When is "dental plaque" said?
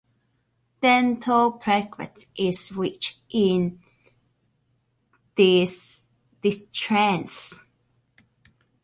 0.81-2.25